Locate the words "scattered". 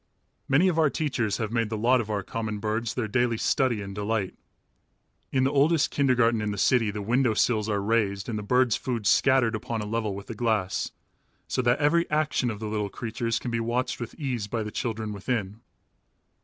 9.05-9.53